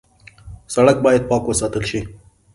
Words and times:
سړک 0.73 0.97
باید 1.05 1.23
پاک 1.29 1.43
وساتل 1.47 1.83
شي. 1.89 1.99